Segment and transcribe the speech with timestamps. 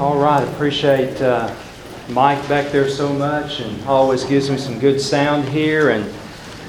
[0.00, 1.52] All right, appreciate uh,
[2.10, 5.90] Mike back there so much and always gives me some good sound here.
[5.90, 6.08] And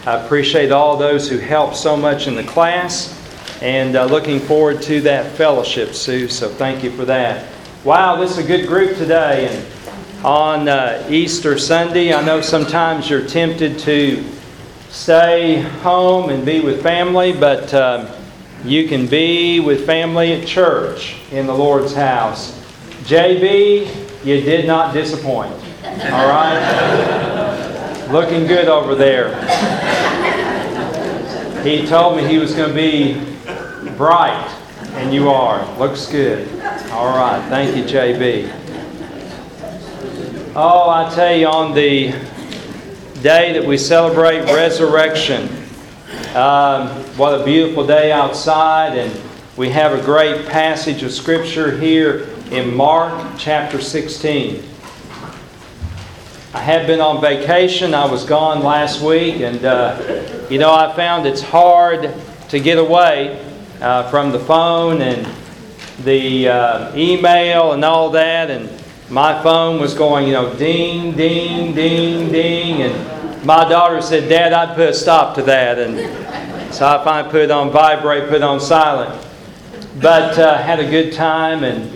[0.07, 3.15] I appreciate all those who help so much in the class
[3.61, 6.27] and uh, looking forward to that fellowship, Sue.
[6.27, 7.47] So thank you for that.
[7.83, 9.47] Wow, this is a good group today.
[9.47, 14.23] And on uh, Easter Sunday, I know sometimes you're tempted to
[14.89, 18.07] stay home and be with family, but um,
[18.65, 22.58] you can be with family at church in the Lord's house.
[23.09, 25.51] JB, you did not disappoint.
[25.83, 28.07] All right?
[28.11, 29.33] Looking good over there.
[31.63, 33.19] He told me he was going to be
[33.97, 34.47] bright,
[34.91, 35.65] and you are.
[35.79, 36.47] Looks good.
[36.91, 37.43] All right.
[37.49, 38.53] Thank you, JB.
[40.55, 42.11] Oh, I tell you, on the
[43.23, 45.49] day that we celebrate resurrection,
[46.35, 49.11] um, what a beautiful day outside, and
[49.59, 54.63] we have a great passage of Scripture here in Mark chapter 16.
[56.53, 57.93] I have been on vacation.
[57.93, 62.09] I was gone last week, and uh, you know, I found it's hard
[62.47, 63.45] to get away
[63.81, 65.27] uh, from the phone and
[66.05, 68.49] the uh, email and all that.
[68.49, 68.69] And
[69.09, 72.83] my phone was going, you know, ding, ding, ding, ding.
[72.83, 75.79] And my daughter said, Dad, I'd put a stop to that.
[75.79, 79.25] And so I finally put it on vibrate, put it on silent.
[80.01, 81.91] But uh, had a good time and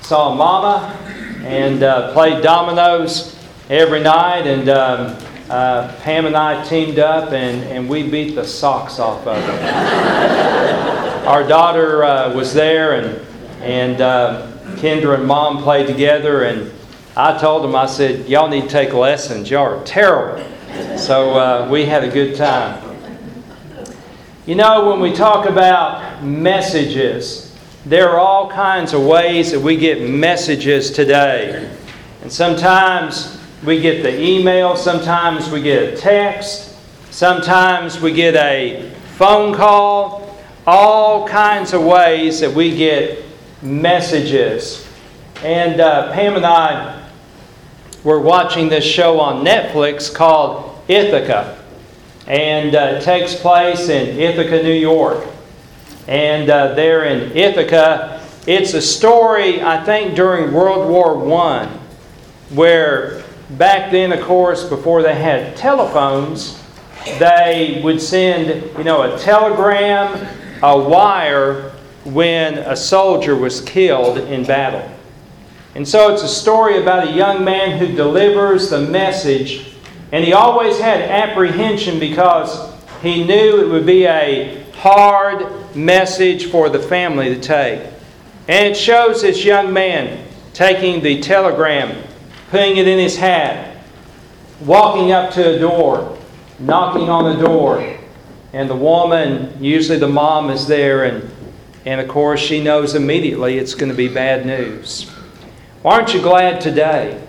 [0.00, 0.96] saw Mama
[1.42, 3.36] and uh, played dominoes
[3.68, 4.46] every night.
[4.46, 5.16] And um,
[5.50, 11.26] uh, Pam and I teamed up and, and we beat the socks off of them.
[11.26, 13.26] Our daughter uh, was there and,
[13.60, 16.44] and uh, Kendra and Mom played together.
[16.44, 16.70] And
[17.16, 19.50] I told them, I said, Y'all need to take lessons.
[19.50, 20.46] Y'all are terrible.
[20.96, 22.84] So uh, we had a good time.
[24.46, 27.47] You know, when we talk about messages,
[27.88, 31.74] there are all kinds of ways that we get messages today.
[32.20, 36.76] And sometimes we get the email, sometimes we get a text,
[37.10, 43.24] sometimes we get a phone call, all kinds of ways that we get
[43.62, 44.86] messages.
[45.42, 47.08] And uh, Pam and I
[48.04, 51.64] were watching this show on Netflix called Ithaca.
[52.26, 55.26] And uh, it takes place in Ithaca, New York
[56.08, 58.20] and uh, there in Ithaca.
[58.46, 61.66] It's a story, I think, during World War I,
[62.48, 66.60] where back then, of course, before they had telephones,
[67.18, 70.26] they would send, you know, a telegram,
[70.62, 71.72] a wire
[72.04, 74.90] when a soldier was killed in battle.
[75.74, 79.74] And so it's a story about a young man who delivers the message,
[80.10, 86.68] and he always had apprehension because he knew it would be a hard message for
[86.68, 87.80] the family to take.
[88.46, 92.00] And it shows this young man taking the telegram,
[92.50, 93.76] putting it in his hat,
[94.60, 96.16] walking up to a door,
[96.60, 97.98] knocking on the door.
[98.52, 101.28] And the woman, usually the mom, is there, and,
[101.84, 105.10] and of course, she knows immediately it's going to be bad news.
[105.84, 107.20] Aren't you glad today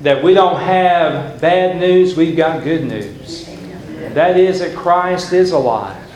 [0.00, 2.16] that we don't have bad news?
[2.16, 3.46] We've got good news.
[4.14, 6.07] That is that Christ is alive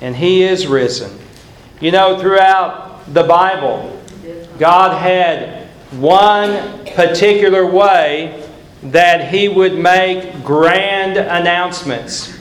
[0.00, 1.18] and He is risen.
[1.80, 4.00] You know, throughout the Bible,
[4.58, 8.44] God had one particular way
[8.82, 12.36] that He would make grand announcements.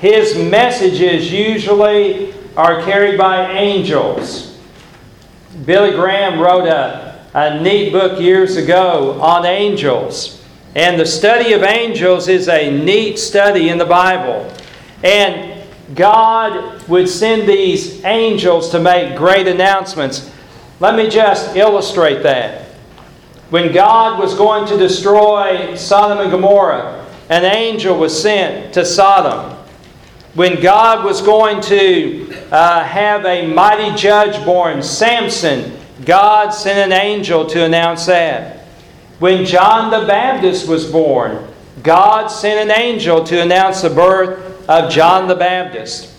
[0.00, 4.58] His messages usually are carried by angels.
[5.64, 10.42] Billy Graham wrote a, a neat book years ago on angels.
[10.74, 14.50] And the study of angels is a neat study in the Bible.
[15.04, 15.51] And
[15.94, 20.30] God would send these angels to make great announcements.
[20.80, 22.62] Let me just illustrate that.
[23.50, 29.58] When God was going to destroy Sodom and Gomorrah, an angel was sent to Sodom.
[30.34, 35.76] When God was going to uh, have a mighty judge born, Samson,
[36.06, 38.60] God sent an angel to announce that.
[39.18, 41.46] When John the Baptist was born,
[41.82, 46.14] God sent an angel to announce the birth of John the Baptist.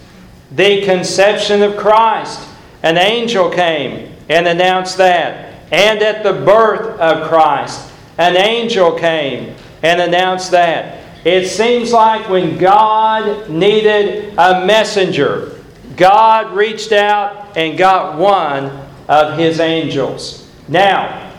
[0.52, 2.40] The conception of Christ,
[2.84, 5.56] an angel came and announced that.
[5.72, 11.04] And at the birth of Christ, an angel came and announced that.
[11.26, 15.60] It seems like when God needed a messenger,
[15.98, 18.66] God reached out and got one
[19.08, 20.48] of his angels.
[20.68, 21.34] Now,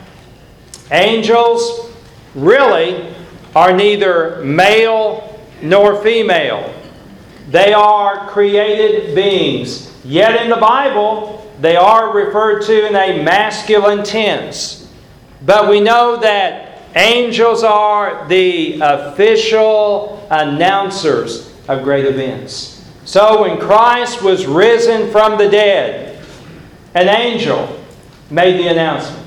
[0.91, 1.93] angels
[2.35, 3.15] really
[3.55, 6.74] are neither male nor female.
[7.51, 9.93] They are created beings.
[10.05, 14.89] Yet in the Bible, they are referred to in a masculine tense.
[15.45, 22.83] but we know that angels are the official announcers of great events.
[23.05, 26.25] So when Christ was risen from the dead,
[26.95, 27.79] an angel
[28.31, 29.27] made the announcement.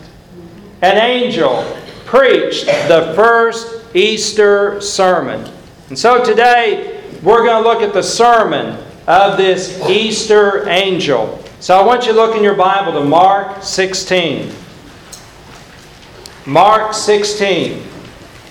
[0.82, 1.64] An angel
[2.06, 5.50] preached the first Easter sermon.
[5.90, 11.44] And so today we're going to look at the sermon of this Easter angel.
[11.60, 14.52] So I want you to look in your Bible to Mark 16.
[16.46, 17.84] Mark 16.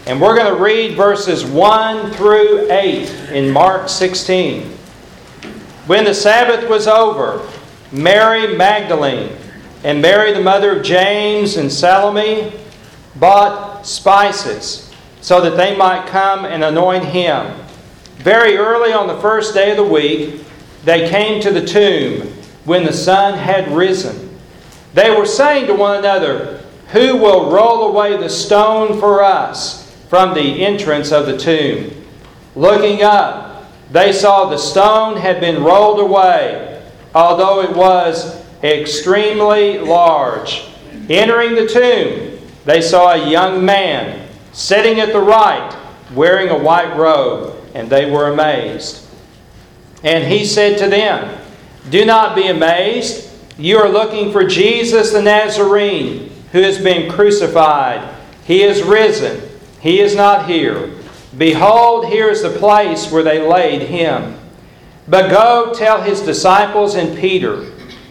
[0.06, 4.62] And we're going to read verses 1 through 8 in Mark 16.
[5.86, 7.48] When the Sabbath was over,
[7.92, 9.36] Mary Magdalene
[9.84, 12.52] and Mary, the mother of James and Salome,
[13.14, 17.65] bought spices so that they might come and anoint him.
[18.16, 20.42] Very early on the first day of the week,
[20.84, 22.22] they came to the tomb
[22.64, 24.38] when the sun had risen.
[24.94, 26.60] They were saying to one another,
[26.92, 32.04] Who will roll away the stone for us from the entrance of the tomb?
[32.54, 36.82] Looking up, they saw the stone had been rolled away,
[37.14, 40.64] although it was extremely large.
[41.08, 45.76] Entering the tomb, they saw a young man sitting at the right,
[46.14, 49.06] wearing a white robe, and they were amazed.
[50.02, 51.38] And he said to them,
[51.90, 53.31] Do not be amazed.
[53.58, 58.14] You are looking for Jesus the Nazarene, who has been crucified.
[58.46, 59.43] He is risen.
[59.81, 60.90] He is not here.
[61.37, 64.38] Behold, here is the place where they laid him.
[65.06, 67.70] But go tell his disciples and Peter,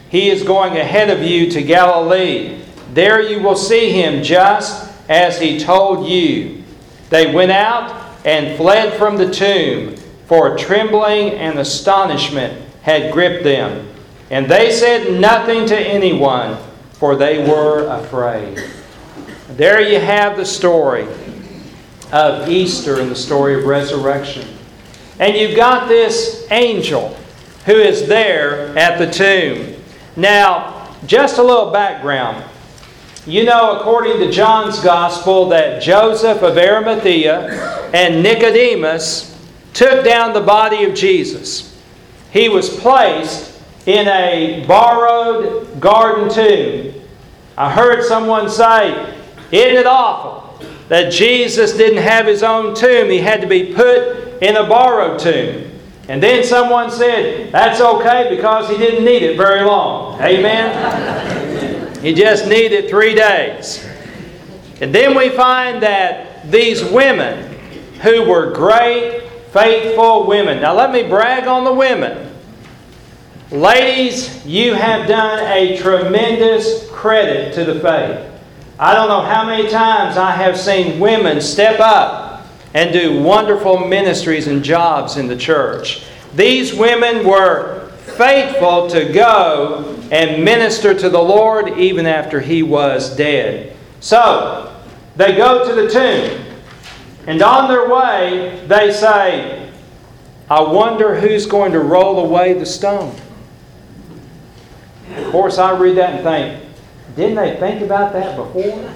[0.09, 2.61] He is going ahead of you to Galilee.
[2.93, 6.63] There you will see him just as he told you.
[7.09, 9.95] They went out and fled from the tomb,
[10.25, 13.87] for trembling and astonishment had gripped them.
[14.31, 16.57] And they said nothing to anyone,
[16.93, 18.63] for they were afraid.
[19.51, 21.07] There you have the story
[22.11, 24.47] of Easter and the story of resurrection.
[25.19, 27.15] And you've got this angel
[27.65, 29.75] who is there at the tomb.
[30.15, 32.43] Now, just a little background.
[33.27, 39.35] You know, according to John's Gospel, that Joseph of Arimathea and Nicodemus
[39.73, 41.75] took down the body of Jesus.
[42.31, 46.93] He was placed in a borrowed garden tomb.
[47.57, 49.15] I heard someone say,
[49.51, 53.09] Isn't it awful that Jesus didn't have his own tomb?
[53.09, 55.71] He had to be put in a borrowed tomb.
[56.07, 60.21] And then someone said, That's okay because he didn't need it very long.
[60.21, 61.24] Amen?
[62.05, 63.83] He just needed three days.
[64.79, 67.51] And then we find that these women
[68.03, 70.61] who were great, faithful women.
[70.61, 72.31] Now, let me brag on the women.
[73.49, 78.23] Ladies, you have done a tremendous credit to the faith.
[78.77, 83.79] I don't know how many times I have seen women step up and do wonderful
[83.79, 86.05] ministries and jobs in the church.
[86.35, 93.15] These women were faithful to go and minister to the Lord even after he was
[93.15, 93.75] dead.
[93.99, 94.75] So,
[95.15, 96.45] they go to the tomb,
[97.27, 99.71] and on their way, they say,
[100.49, 103.15] I wonder who's going to roll away the stone.
[105.15, 106.63] Of course, I read that and think,
[107.15, 108.91] didn't they think about that before?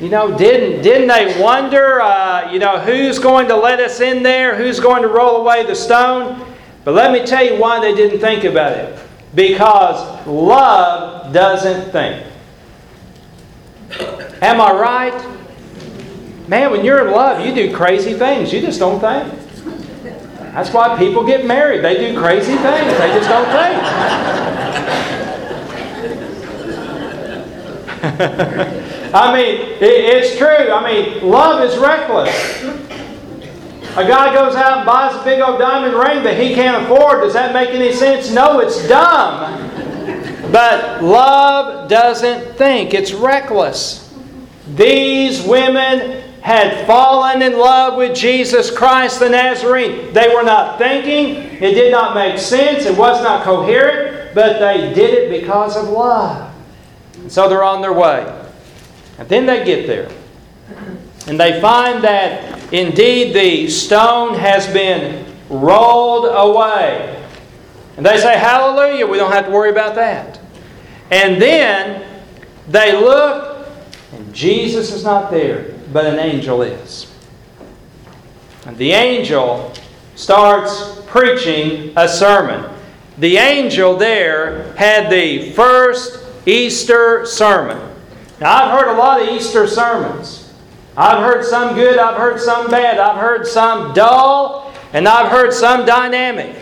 [0.00, 4.22] you know, didn't, didn't they wonder, uh, you know, who's going to let us in
[4.22, 4.54] there?
[4.56, 6.51] Who's going to roll away the stone?
[6.84, 8.98] But let me tell you why they didn't think about it.
[9.34, 12.26] Because love doesn't think.
[14.42, 16.48] Am I right?
[16.48, 18.52] Man, when you're in love, you do crazy things.
[18.52, 19.32] You just don't think.
[20.52, 21.82] That's why people get married.
[21.82, 22.98] They do crazy things.
[22.98, 23.82] They just don't think.
[29.14, 30.48] I mean, it's true.
[30.48, 32.32] I mean, love is reckless.
[33.96, 37.20] A guy goes out and buys a big old diamond ring that he can't afford.
[37.20, 38.30] Does that make any sense?
[38.30, 39.70] No, it's dumb.
[40.50, 44.14] But love doesn't think, it's reckless.
[44.74, 50.12] These women had fallen in love with Jesus Christ the Nazarene.
[50.12, 54.92] They were not thinking, it did not make sense, it was not coherent, but they
[54.94, 56.52] did it because of love.
[57.28, 58.40] So they're on their way.
[59.18, 60.10] And then they get there.
[61.26, 67.24] And they find that indeed the stone has been rolled away.
[67.96, 70.40] And they say, Hallelujah, we don't have to worry about that.
[71.10, 72.22] And then
[72.68, 73.68] they look,
[74.12, 77.12] and Jesus is not there, but an angel is.
[78.66, 79.72] And the angel
[80.14, 82.70] starts preaching a sermon.
[83.18, 87.78] The angel there had the first Easter sermon.
[88.40, 90.41] Now, I've heard a lot of Easter sermons.
[90.96, 95.52] I've heard some good, I've heard some bad, I've heard some dull, and I've heard
[95.52, 96.54] some dynamic.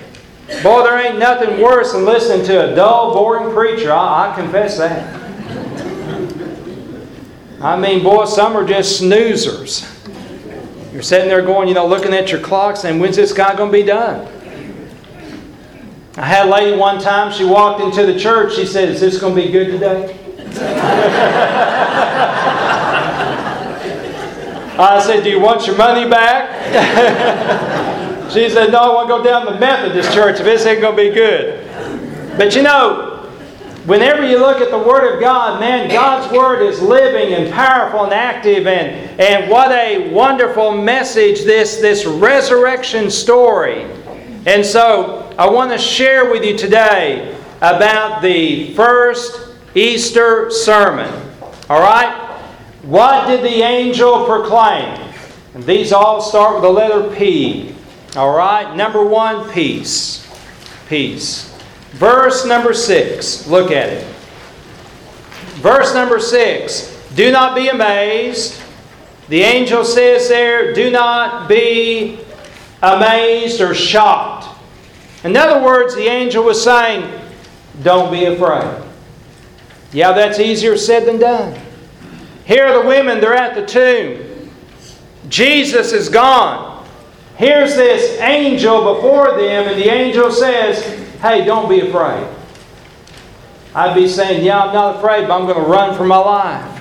[0.62, 3.92] Boy, there ain't nothing worse than listening to a dull, boring preacher.
[3.92, 5.16] I, I confess that.
[7.60, 9.86] I mean, boy, some are just snoozers.
[10.92, 13.70] You're sitting there going, you know, looking at your clock saying, when's this guy going
[13.70, 14.26] to be done?
[16.16, 19.18] I had a lady one time, she walked into the church, she said, Is this
[19.20, 20.16] going to be good today?
[24.80, 26.48] I said, Do you want your money back?
[28.32, 30.80] she said, No, I want to go down to the Methodist church if this ain't
[30.80, 31.66] going to be good.
[32.38, 33.28] But you know,
[33.84, 38.04] whenever you look at the Word of God, man, God's Word is living and powerful
[38.04, 43.82] and active, and, and what a wonderful message this, this resurrection story.
[44.46, 51.12] And so, I want to share with you today about the first Easter sermon.
[51.68, 52.29] All right?
[52.90, 54.98] What did the angel proclaim?
[55.54, 57.72] And these all start with the letter P.
[58.16, 58.74] All right?
[58.74, 60.28] Number one, peace.
[60.88, 61.56] Peace.
[61.92, 63.46] Verse number six.
[63.46, 64.04] Look at it.
[65.62, 67.08] Verse number six.
[67.14, 68.60] Do not be amazed.
[69.28, 72.18] The angel says there, do not be
[72.82, 74.48] amazed or shocked.
[75.22, 77.08] In other words, the angel was saying,
[77.84, 78.82] don't be afraid.
[79.92, 81.69] Yeah, that's easier said than done.
[82.50, 84.50] Here are the women, they're at the tomb.
[85.28, 86.84] Jesus is gone.
[87.36, 90.82] Here's this angel before them, and the angel says,
[91.20, 92.26] Hey, don't be afraid.
[93.72, 96.76] I'd be saying, Yeah, I'm not afraid, but I'm going to run for my life.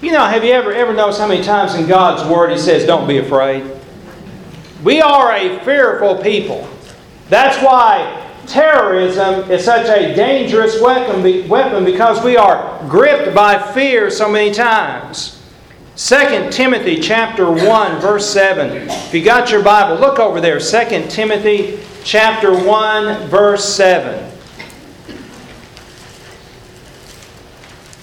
[0.00, 2.86] you know, have you ever, ever noticed how many times in God's Word He says,
[2.86, 3.70] Don't be afraid?
[4.82, 6.66] We are a fearful people.
[7.28, 14.10] That's why terrorism is such a dangerous weapon, weapon because we are gripped by fear
[14.10, 15.42] so many times.
[15.96, 18.88] 2 Timothy chapter 1 verse 7.
[18.88, 20.60] If you got your Bible, look over there.
[20.60, 24.32] 2 Timothy chapter 1 verse 7.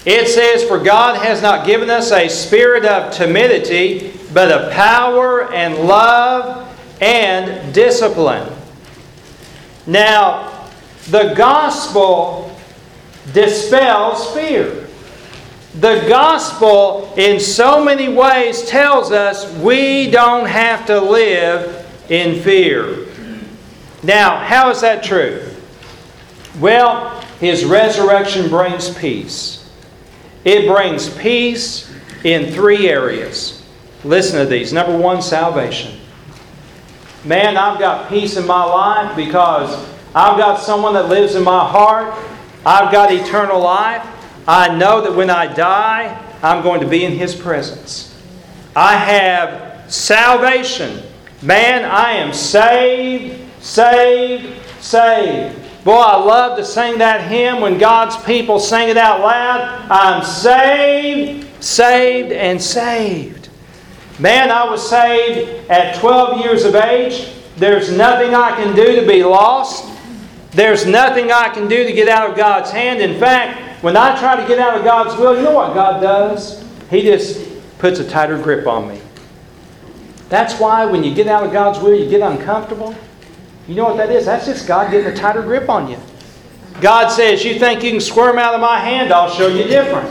[0.05, 5.53] It says, For God has not given us a spirit of timidity, but of power
[5.53, 6.67] and love
[6.99, 8.51] and discipline.
[9.85, 10.69] Now,
[11.09, 12.55] the gospel
[13.33, 14.87] dispels fear.
[15.79, 23.07] The gospel, in so many ways, tells us we don't have to live in fear.
[24.03, 25.49] Now, how is that true?
[26.59, 29.67] Well, his resurrection brings peace.
[30.45, 31.91] It brings peace
[32.23, 33.63] in three areas.
[34.03, 34.73] Listen to these.
[34.73, 35.99] Number one, salvation.
[37.25, 39.73] Man, I've got peace in my life because
[40.13, 42.13] I've got someone that lives in my heart.
[42.65, 44.05] I've got eternal life.
[44.45, 48.13] I know that when I die, I'm going to be in His presence.
[48.75, 51.01] I have salvation.
[51.41, 55.59] Man, I am saved, saved, saved.
[55.85, 59.89] Boy, I love to sing that hymn when God's people sing it out loud.
[59.89, 63.42] I'm saved, saved, and saved.
[64.19, 67.29] Man, I was saved at 12 years of age.
[67.57, 69.89] There's nothing I can do to be lost.
[70.51, 73.01] There's nothing I can do to get out of God's hand.
[73.01, 75.99] In fact, when I try to get out of God's will, you know what God
[75.99, 76.63] does?
[76.89, 77.43] He just
[77.79, 79.01] puts a tighter grip on me.
[80.29, 82.95] That's why when you get out of God's will, you get uncomfortable.
[83.67, 84.25] You know what that is?
[84.25, 85.97] That's just God getting a tighter grip on you.
[86.81, 89.11] God says, You think you can squirm out of my hand?
[89.11, 90.09] I'll show you different.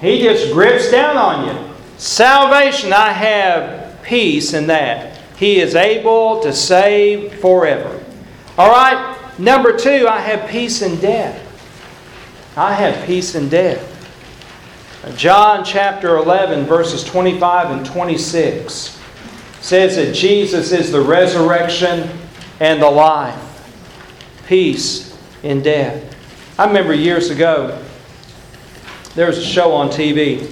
[0.00, 1.69] He just grips down on you.
[2.00, 5.20] Salvation, I have peace in that.
[5.36, 8.02] He is able to save forever.
[8.56, 11.46] All right, number two, I have peace in death.
[12.56, 13.86] I have peace in death.
[15.14, 18.98] John chapter 11, verses 25 and 26
[19.60, 22.08] says that Jesus is the resurrection
[22.60, 23.38] and the life.
[24.46, 26.16] Peace in death.
[26.58, 27.84] I remember years ago,
[29.14, 30.50] there was a show on TV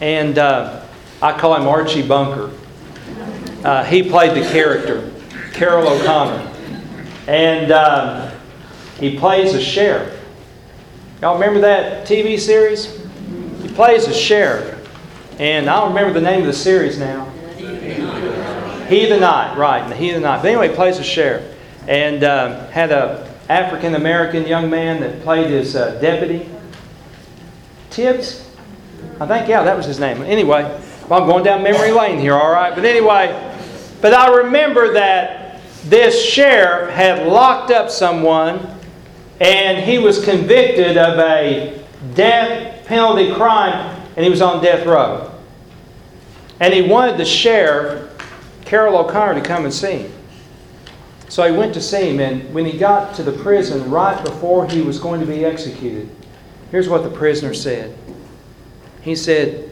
[0.00, 0.84] and uh,
[1.22, 2.50] I call him Archie Bunker.
[3.64, 5.12] Uh, he played the character,
[5.52, 6.52] Carroll O'Connor,
[7.26, 8.30] and uh,
[8.98, 10.12] he plays a sheriff.
[11.20, 13.00] Y'all remember that TV series?
[13.62, 14.88] He plays a sheriff,
[15.40, 17.24] and I don't remember the name of the series now.
[18.88, 19.92] He the Night, right?
[19.96, 20.42] He the Night.
[20.42, 21.56] But anyway, he plays a sheriff,
[21.88, 26.48] and uh, had a African American young man that played his uh, deputy.
[27.90, 28.45] Tibbs,
[29.20, 30.22] I think, yeah, that was his name.
[30.22, 30.62] Anyway,
[31.08, 32.74] well, I'm going down memory lane here, all right?
[32.74, 33.54] But anyway,
[34.00, 38.76] but I remember that this sheriff had locked up someone
[39.40, 41.84] and he was convicted of a
[42.14, 45.32] death penalty crime, and he was on death row.
[46.60, 48.10] And he wanted the sheriff,
[48.64, 50.12] Carroll O'Connor, to come and see him.
[51.28, 54.66] So he went to see him, and when he got to the prison right before
[54.66, 56.08] he was going to be executed,
[56.70, 57.96] here's what the prisoner said.
[59.06, 59.70] He said,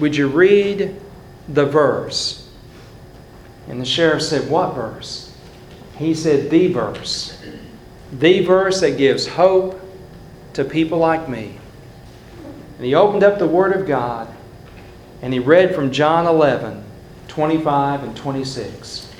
[0.00, 1.00] Would you read
[1.48, 2.46] the verse?
[3.68, 5.34] And the sheriff said, What verse?
[5.96, 7.42] He said, The verse.
[8.12, 9.80] The verse that gives hope
[10.52, 11.56] to people like me.
[12.76, 14.28] And he opened up the Word of God
[15.22, 16.84] and he read from John 11
[17.28, 19.10] 25 and 26.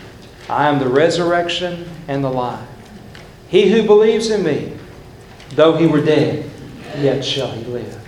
[0.50, 2.68] I am the resurrection and the life.
[3.48, 4.76] He who believes in me,
[5.52, 6.50] though he were dead,
[6.98, 8.03] yet shall he live.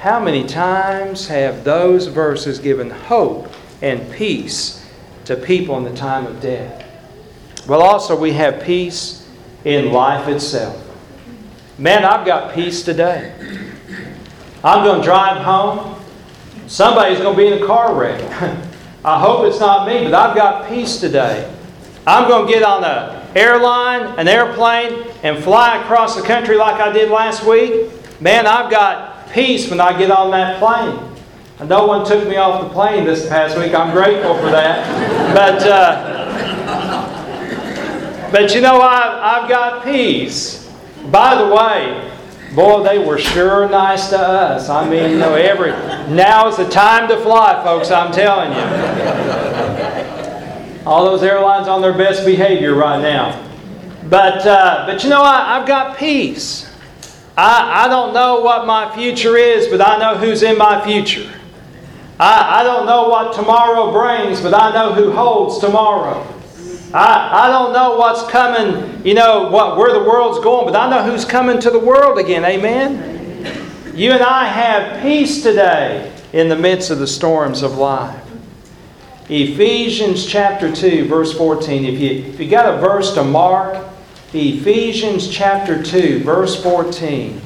[0.00, 3.52] How many times have those verses given hope
[3.82, 4.82] and peace
[5.26, 6.86] to people in the time of death?
[7.68, 9.28] Well, also, we have peace
[9.62, 10.82] in life itself.
[11.76, 13.34] Man, I've got peace today.
[14.64, 16.02] I'm going to drive home.
[16.66, 18.22] Somebody's going to be in a car wreck.
[19.04, 21.54] I hope it's not me, but I've got peace today.
[22.06, 26.80] I'm going to get on an airline, an airplane, and fly across the country like
[26.80, 27.90] I did last week.
[28.18, 30.98] Man, I've got peace when I get on that plane.
[31.58, 33.74] And no one took me off the plane this past week.
[33.74, 35.34] I'm grateful for that.
[35.34, 36.16] But, uh,
[38.32, 40.70] but you know, I, I've got peace.
[41.10, 42.10] By the way,
[42.54, 44.68] Boy, they were sure nice to us.
[44.68, 45.70] I mean, you know, every
[46.12, 47.92] now is the time to fly, folks.
[47.92, 48.58] I'm telling you.
[50.84, 53.46] All those airlines on their best behavior right now.
[54.08, 56.68] But uh, but you know, I, I've got peace.
[57.42, 61.32] I, I don't know what my future is, but I know who's in my future.
[62.18, 66.20] I, I don't know what tomorrow brings, but I know who holds tomorrow.
[66.92, 70.90] I, I don't know what's coming, you know, what, where the world's going, but I
[70.90, 72.44] know who's coming to the world again.
[72.44, 73.94] Amen?
[73.94, 78.22] You and I have peace today in the midst of the storms of life.
[79.30, 81.86] Ephesians chapter 2, verse 14.
[81.86, 83.89] If you, if you got a verse to mark,
[84.32, 87.40] Ephesians chapter 2, verse 14.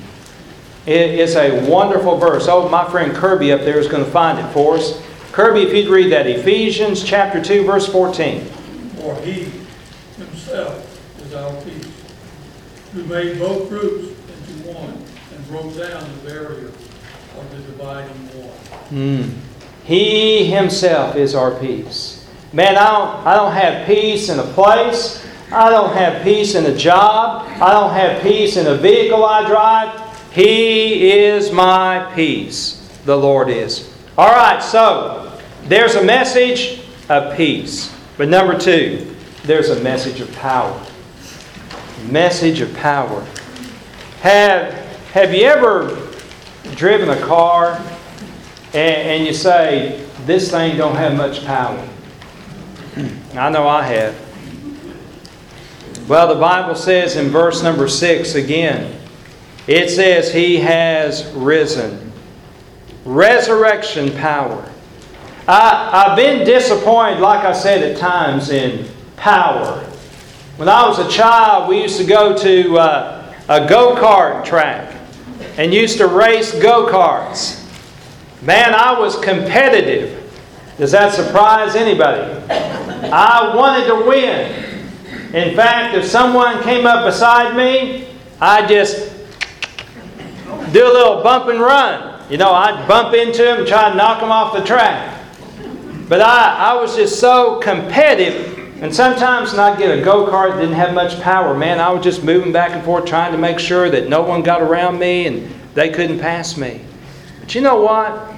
[0.87, 2.47] It is a wonderful verse.
[2.49, 5.03] Oh, my friend Kirby up there is going to find it for us.
[5.33, 8.51] Kirby, if you'd read that, Ephesians chapter 2, verse 14
[9.05, 9.51] for he
[10.16, 11.92] himself is our peace,
[12.94, 14.97] who made both groups into one
[15.35, 18.57] and broke down the barrier of the dividing wall.
[18.90, 19.31] Mm.
[19.85, 22.27] He himself is our peace.
[22.55, 25.23] Man, I don't, I don't have peace in a place.
[25.52, 27.46] I don't have peace in a job.
[27.61, 30.33] I don't have peace in a vehicle I drive.
[30.33, 32.80] He is my peace.
[33.04, 33.92] The Lord is.
[34.16, 37.94] All right, so there's a message of peace.
[38.16, 40.80] But number two, there's a message of power.
[42.09, 43.24] Message of power.
[44.22, 44.72] Have,
[45.12, 46.11] have you ever
[46.74, 47.74] driven a car
[48.68, 51.88] and, and you say, this thing don't have much power?
[53.35, 54.23] I know I have.
[56.07, 59.01] Well, the Bible says in verse number 6 again,
[59.67, 62.12] it says, He has risen.
[63.07, 64.71] Resurrection power.
[65.49, 68.87] I, I've been disappointed, like I said, at times in
[69.17, 69.81] power.
[70.57, 74.95] When I was a child, we used to go to uh, a go kart track
[75.57, 77.62] and used to race go karts.
[78.43, 80.21] Man, I was competitive.
[80.77, 82.23] Does that surprise anybody?
[83.11, 84.63] I wanted to win.
[85.35, 88.07] In fact, if someone came up beside me,
[88.40, 89.12] I'd just
[90.73, 92.25] do a little bump and run.
[92.31, 95.20] You know, I'd bump into him and try to knock him off the track.
[96.09, 98.81] But I, I was just so competitive.
[98.81, 101.90] And sometimes when I get a go kart that didn't have much power, man, I
[101.90, 105.01] was just moving back and forth trying to make sure that no one got around
[105.01, 106.81] me and they couldn't pass me.
[107.40, 108.33] But you know what?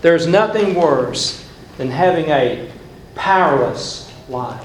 [0.00, 1.44] There's nothing worse
[1.76, 2.70] than having a
[3.16, 4.64] powerless life.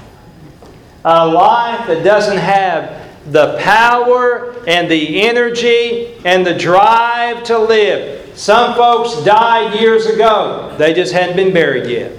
[1.04, 8.36] A life that doesn't have the power and the energy and the drive to live.
[8.38, 10.74] Some folks died years ago.
[10.78, 12.12] They just hadn't been buried yet.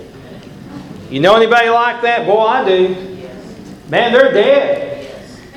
[1.10, 2.26] You know anybody like that?
[2.26, 3.30] Boy, I do.
[3.90, 5.14] Man, they're dead.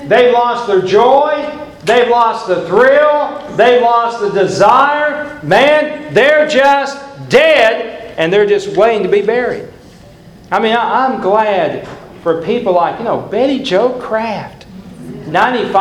[0.09, 1.67] They've lost their joy.
[1.85, 3.57] They've lost the thrill.
[3.57, 5.41] They've lost the desire.
[5.43, 9.69] Man, they're just dead and they're just waiting to be buried.
[10.51, 11.87] I mean, I'm glad
[12.23, 14.67] for people like, you know, Betty Jo Kraft.
[15.27, 15.75] 95,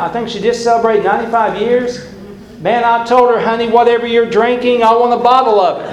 [0.00, 2.12] I think she just celebrated 95 years.
[2.60, 5.86] Man, I told her, honey, whatever you're drinking, I want a bottle of it.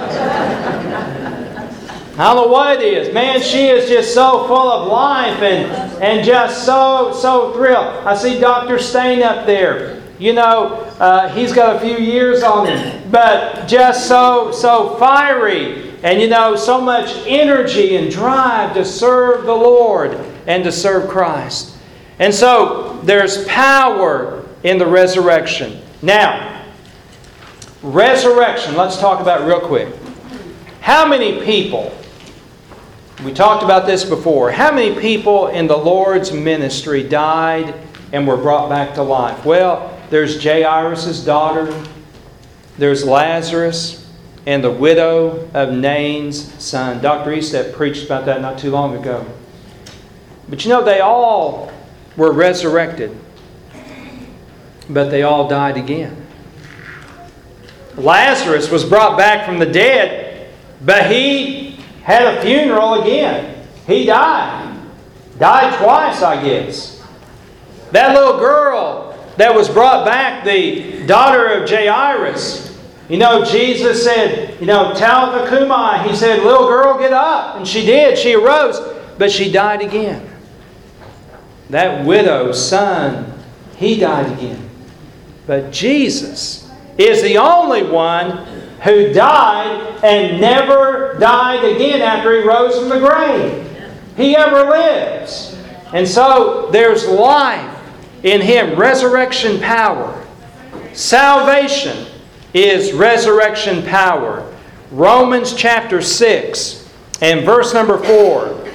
[2.18, 3.14] I don't know what it is.
[3.14, 8.04] Man, she is just so full of life and, and just so, so thrilled.
[8.04, 8.78] I see Dr.
[8.78, 10.02] Stain up there.
[10.18, 15.87] you know, uh, he's got a few years on him, but just so so fiery,
[16.02, 20.12] and you know, so much energy and drive to serve the Lord
[20.46, 21.76] and to serve Christ.
[22.18, 25.80] And so there's power in the resurrection.
[26.02, 26.64] Now,
[27.82, 28.76] resurrection.
[28.76, 29.92] Let's talk about real quick.
[30.80, 31.96] How many people?
[33.24, 34.50] We talked about this before.
[34.52, 37.74] How many people in the Lord's ministry died
[38.12, 39.44] and were brought back to life?
[39.44, 41.84] Well, there's Jairus' daughter,
[42.78, 44.07] there's Lazarus,
[44.48, 47.02] and the widow of Nain's son.
[47.02, 47.32] Dr.
[47.32, 49.26] Estep preached about that not too long ago.
[50.48, 51.70] But you know, they all
[52.16, 53.14] were resurrected,
[54.88, 56.26] but they all died again.
[57.96, 60.48] Lazarus was brought back from the dead,
[60.82, 63.66] but he had a funeral again.
[63.86, 64.80] He died.
[65.38, 67.06] Died twice, I guess.
[67.92, 72.67] That little girl that was brought back, the daughter of Jairus,
[73.08, 77.56] you know, Jesus said, you know, Talitha Cumi, he said, little girl, get up.
[77.56, 78.18] And she did.
[78.18, 78.78] She arose,
[79.16, 80.28] but she died again.
[81.70, 83.32] That widow's son,
[83.76, 84.68] he died again.
[85.46, 88.46] But Jesus is the only one
[88.82, 93.64] who died and never died again after he rose from the grave.
[94.16, 95.56] He ever lives.
[95.94, 97.74] And so there's life
[98.22, 100.26] in him, resurrection power.
[100.92, 102.06] Salvation
[102.64, 104.44] is resurrection power.
[104.90, 106.88] Romans chapter 6
[107.20, 108.68] and verse number 4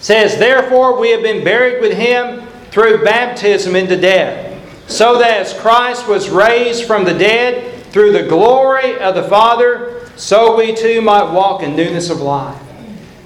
[0.00, 4.54] says, Therefore we have been buried with him through baptism into death,
[4.90, 10.08] so that as Christ was raised from the dead through the glory of the Father,
[10.16, 12.60] so we too might walk in newness of life.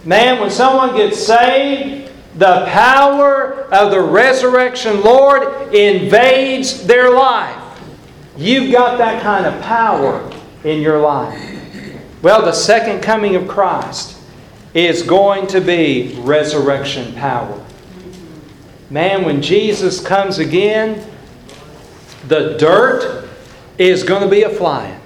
[0.05, 7.62] Man, when someone gets saved, the power of the resurrection Lord invades their life.
[8.42, 10.28] You've got that kind of power
[10.64, 11.40] in your life.
[12.22, 14.18] Well, the second coming of Christ
[14.74, 17.64] is going to be resurrection power.
[18.90, 21.09] Man, when Jesus comes again,
[22.26, 23.28] the dirt
[23.78, 24.98] is going to be a flying.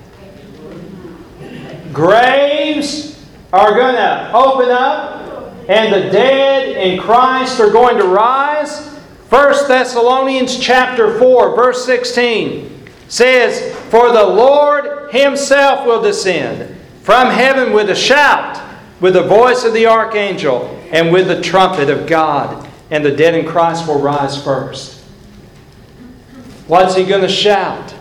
[1.92, 3.22] Graves
[3.52, 8.86] are going to open up, and the dead in Christ are going to rise.
[9.28, 12.75] 1 Thessalonians chapter 4, verse 16
[13.08, 18.62] says, For the Lord himself will descend from heaven with a shout,
[19.00, 23.34] with the voice of the archangel, and with the trumpet of God, and the dead
[23.34, 25.02] in Christ will rise first.
[26.66, 27.94] What's he going to shout?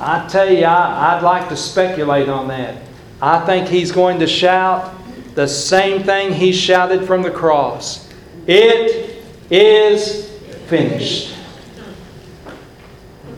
[0.00, 2.82] I tell you, I, would like to speculate on that.
[3.20, 4.94] I think he's going to shout
[5.34, 8.08] the same thing he shouted from the cross
[8.46, 10.30] It is
[10.66, 11.34] finished.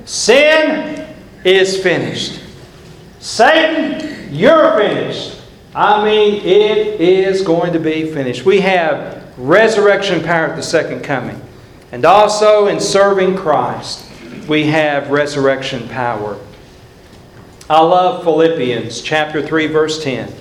[0.05, 2.41] Sin is finished.
[3.21, 5.41] Satan, you're finished.
[5.75, 8.45] I mean, it is going to be finished.
[8.45, 11.41] We have resurrection power at the second coming.
[11.93, 14.07] And also in serving Christ,
[14.49, 16.39] we have resurrection power.
[17.71, 20.33] I love Philippians chapter 3 verse 10.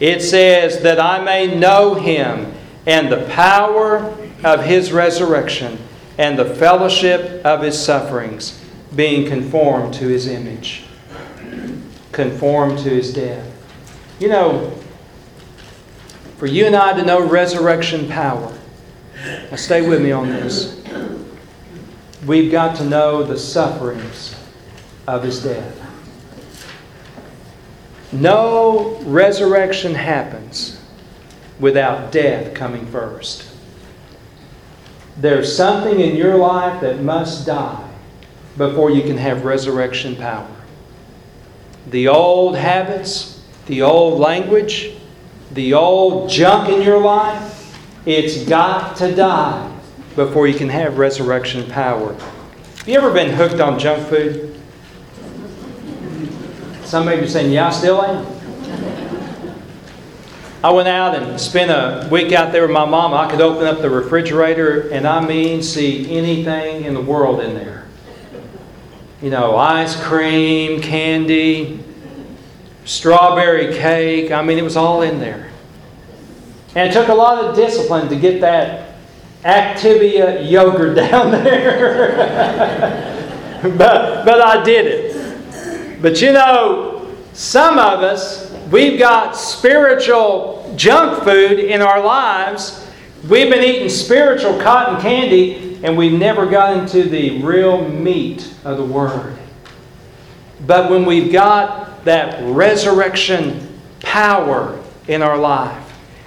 [0.00, 2.52] It says that I may know him
[2.86, 5.78] and the power of his resurrection
[6.18, 8.62] and the fellowship of his sufferings,
[8.94, 10.84] being conformed to his image,
[12.12, 13.46] conformed to his death.
[14.18, 14.74] You know,
[16.38, 18.56] for you and I to know resurrection power,
[19.50, 20.80] now stay with me on this.
[22.26, 24.34] We've got to know the sufferings
[25.06, 25.74] of his death.
[28.12, 30.80] No resurrection happens
[31.60, 33.44] without death coming first.
[35.16, 37.87] There's something in your life that must die
[38.58, 40.50] before you can have resurrection power.
[41.90, 44.92] The old habits, the old language,
[45.52, 47.54] the old junk in your life,
[48.04, 49.74] it's got to die
[50.16, 52.12] before you can have resurrection power.
[52.12, 54.60] Have you ever been hooked on junk food?
[56.84, 58.26] Some of you saying, Yeah, I still am.
[60.64, 63.14] I went out and spent a week out there with my mom.
[63.14, 67.54] I could open up the refrigerator and I mean see anything in the world in
[67.54, 67.77] there.
[69.20, 71.82] You know, ice cream, candy,
[72.84, 74.30] strawberry cake.
[74.30, 75.50] I mean, it was all in there.
[76.76, 78.94] And it took a lot of discipline to get that
[79.42, 82.14] Activia yogurt down there.
[83.62, 86.00] but, but I did it.
[86.00, 92.86] But you know, some of us, we've got spiritual junk food in our lives.
[93.28, 98.76] We've been eating spiritual cotton candy and we never got into the real meat of
[98.78, 99.36] the Word.
[100.66, 105.84] But when we've got that resurrection power in our life,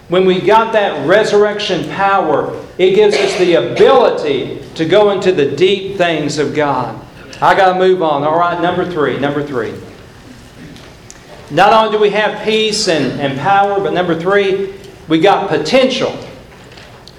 [0.08, 5.56] when we got that resurrection power, it gives us the ability to go into the
[5.56, 7.00] deep things of God.
[7.42, 8.24] I got to move on.
[8.24, 9.20] All right, number three.
[9.20, 9.74] Number three.
[11.50, 14.74] Not only do we have peace and, and power, but number three,
[15.08, 16.18] we got potential.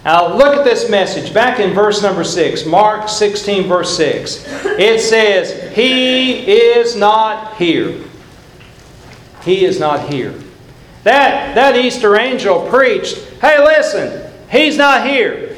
[0.05, 4.45] Now, look at this message back in verse number 6, Mark 16, verse 6.
[4.79, 8.03] It says, He is not here.
[9.45, 10.35] He is not here.
[11.05, 15.57] That, that Easter angel preached, Hey, listen, He's not here.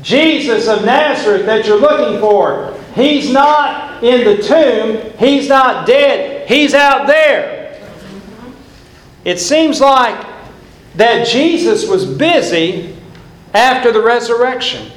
[0.00, 5.12] Jesus of Nazareth that you're looking for, He's not in the tomb.
[5.18, 6.48] He's not dead.
[6.48, 7.80] He's out there.
[9.24, 10.26] It seems like
[10.94, 12.96] that Jesus was busy
[13.54, 14.90] after the resurrection.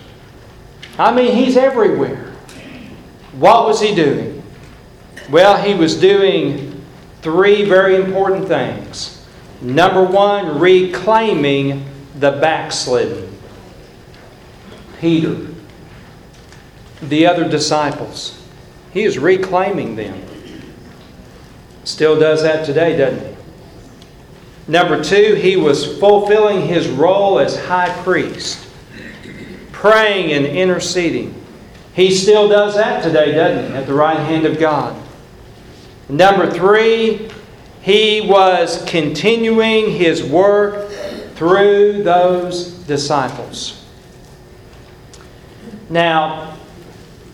[0.98, 2.32] I mean, he's everywhere.
[3.34, 4.44] What was he doing?
[5.30, 6.84] Well, he was doing
[7.22, 9.26] three very important things.
[9.62, 11.86] Number one, reclaiming
[12.20, 13.30] the backslidden.
[15.00, 15.48] Peter,
[17.02, 18.42] the other disciples,
[18.94, 20.22] he is reclaiming them.
[21.84, 23.33] Still does that today, doesn't he?
[24.67, 28.65] Number two, he was fulfilling his role as high priest,
[29.71, 31.36] praying and interceding.
[31.93, 33.78] He still does that today, doesn't he?
[33.78, 34.99] At the right hand of God.
[36.08, 37.30] Number three,
[37.82, 40.89] he was continuing his work
[41.36, 43.86] through those disciples.
[45.89, 46.58] Now,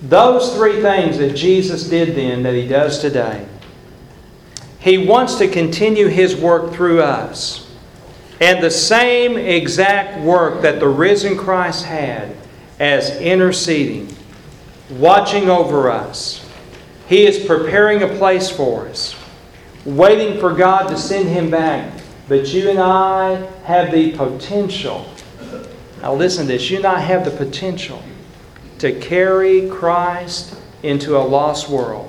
[0.01, 3.45] those three things that Jesus did then that he does today
[4.79, 7.69] he wants to continue His work through us.
[8.41, 12.35] And the same exact work that the risen Christ had
[12.79, 14.15] as interceding,
[14.89, 16.49] watching over us.
[17.09, 19.15] He is preparing a place for us,
[19.83, 21.91] waiting for God to send Him back.
[22.29, 25.11] But you and I have the potential.
[26.01, 26.69] Now, listen to this.
[26.69, 28.01] You and I have the potential
[28.77, 32.09] to carry Christ into a lost world.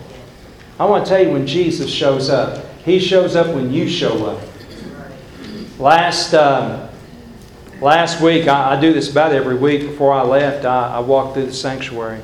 [0.81, 4.25] I want to tell you when Jesus shows up, He shows up when you show
[4.25, 4.43] up.
[5.79, 6.89] Last, um,
[7.83, 11.35] last week, I, I, do this about every week before I left, I, I walked
[11.35, 12.23] through the sanctuary.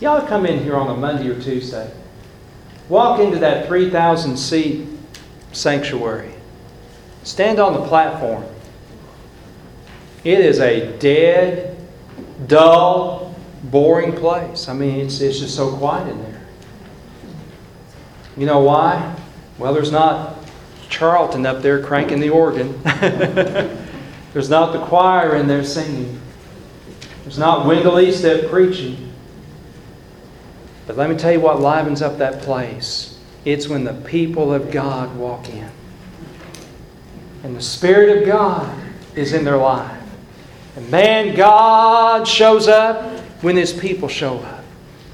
[0.00, 1.88] Y'all come in here on a Monday or Tuesday.
[2.88, 4.88] Walk into that 3,000 seat
[5.52, 6.34] sanctuary.
[7.22, 8.44] Stand on the platform.
[10.24, 11.76] It is a dead,
[12.48, 14.68] dull, boring place.
[14.68, 16.33] I mean, it's, it's just so quiet in there.
[18.36, 19.16] You know why?
[19.58, 20.38] Well, there's not
[20.88, 22.80] Charlton up there cranking the organ.
[24.32, 26.20] there's not the choir in there singing.
[27.22, 29.12] There's not Wendell Estep preaching.
[30.86, 33.18] But let me tell you what livens up that place.
[33.44, 35.70] It's when the people of God walk in.
[37.42, 38.74] And the Spirit of God
[39.14, 40.00] is in their life.
[40.76, 44.64] And man, God shows up when His people show up.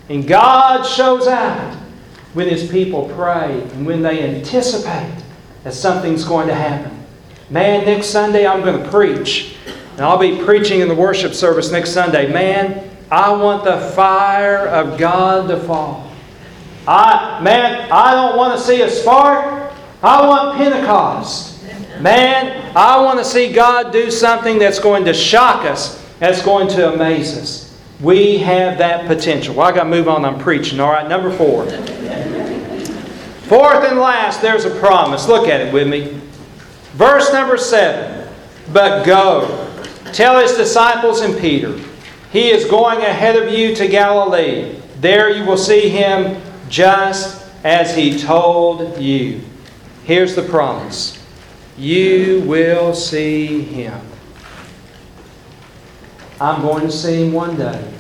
[0.09, 1.80] And God shows out
[2.35, 5.23] when His people pray and when they anticipate
[5.65, 6.97] that something's going to happen.
[7.51, 9.57] Man, next Sunday I'm going to preach.
[9.93, 12.33] And I'll be preaching in the worship service next Sunday.
[12.33, 16.11] Man, I want the fire of God to fall.
[16.87, 19.73] I, man, I don't want to see a spark.
[20.03, 21.63] I want Pentecost.
[22.01, 26.69] Man, I want to see God do something that's going to shock us, that's going
[26.69, 27.79] to amaze us.
[28.01, 29.57] We have that potential.
[29.57, 30.25] Well, I got to move on.
[30.25, 30.81] I'm preaching.
[30.81, 31.67] All right, number four.
[33.51, 35.27] Fourth and last, there's a promise.
[35.27, 36.21] Look at it with me.
[36.93, 38.33] Verse number seven.
[38.73, 39.69] But go,
[40.13, 41.77] tell his disciples and Peter,
[42.31, 44.77] he is going ahead of you to Galilee.
[45.01, 49.41] There you will see him just as he told you.
[50.05, 51.21] Here's the promise
[51.77, 54.01] you will see him.
[56.41, 57.95] I'm going to see him one day.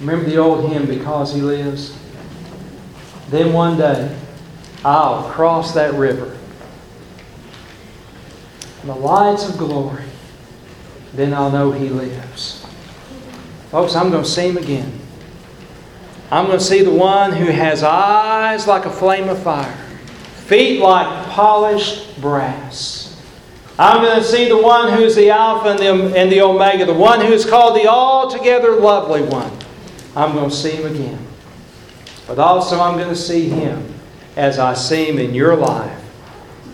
[0.00, 2.01] Remember the old hymn, Because He Lives?
[3.32, 4.14] Then one day,
[4.84, 6.36] I'll cross that river.
[8.84, 10.04] The lights of glory.
[11.14, 12.62] Then I'll know He lives.
[13.70, 15.00] Folks, I'm going to see Him again.
[16.30, 19.76] I'm going to see the one who has eyes like a flame of fire,
[20.46, 23.18] feet like polished brass.
[23.78, 26.92] I'm going to see the one who's the Alpha and the, and the Omega, the
[26.92, 29.50] one who is called the altogether lovely one.
[30.14, 31.31] I'm going to see him again.
[32.26, 33.94] But also, I'm going to see Him
[34.36, 35.98] as I see Him in your life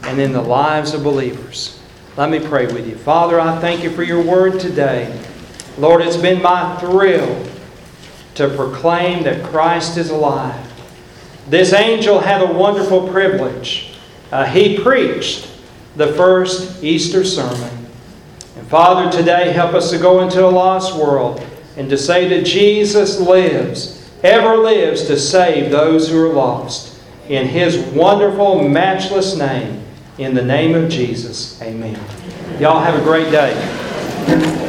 [0.03, 1.81] and in the lives of believers.
[2.17, 2.97] Let me pray with you.
[2.97, 5.23] Father, I thank you for your word today.
[5.79, 7.47] Lord, it's been my thrill
[8.35, 10.65] to proclaim that Christ is alive.
[11.49, 13.95] This angel had a wonderful privilege.
[14.31, 15.49] Uh, he preached
[15.97, 17.87] the first Easter sermon.
[18.57, 21.45] And Father, today help us to go into a lost world
[21.77, 27.01] and to say that Jesus lives, ever lives to save those who are lost.
[27.29, 29.83] In His wonderful, matchless name,
[30.19, 31.99] in the name of Jesus, amen.
[32.59, 34.67] Y'all have a great day.